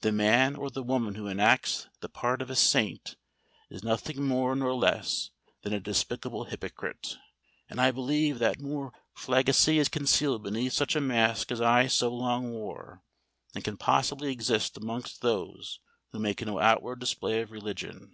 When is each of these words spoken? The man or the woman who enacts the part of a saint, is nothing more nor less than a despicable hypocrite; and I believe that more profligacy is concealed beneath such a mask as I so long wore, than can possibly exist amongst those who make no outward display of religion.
The 0.00 0.10
man 0.10 0.56
or 0.56 0.70
the 0.70 0.82
woman 0.82 1.14
who 1.14 1.28
enacts 1.28 1.86
the 2.00 2.08
part 2.08 2.42
of 2.42 2.50
a 2.50 2.56
saint, 2.56 3.14
is 3.70 3.84
nothing 3.84 4.24
more 4.24 4.56
nor 4.56 4.74
less 4.74 5.30
than 5.62 5.72
a 5.72 5.78
despicable 5.78 6.42
hypocrite; 6.46 7.16
and 7.70 7.80
I 7.80 7.92
believe 7.92 8.40
that 8.40 8.60
more 8.60 8.92
profligacy 9.14 9.78
is 9.78 9.88
concealed 9.88 10.42
beneath 10.42 10.72
such 10.72 10.96
a 10.96 11.00
mask 11.00 11.52
as 11.52 11.60
I 11.60 11.86
so 11.86 12.12
long 12.12 12.50
wore, 12.50 13.04
than 13.52 13.62
can 13.62 13.76
possibly 13.76 14.32
exist 14.32 14.76
amongst 14.76 15.22
those 15.22 15.78
who 16.10 16.18
make 16.18 16.44
no 16.44 16.58
outward 16.58 16.98
display 16.98 17.40
of 17.42 17.52
religion. 17.52 18.10